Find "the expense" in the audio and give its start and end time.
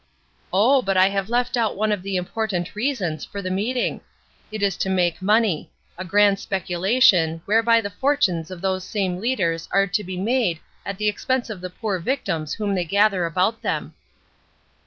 10.97-11.51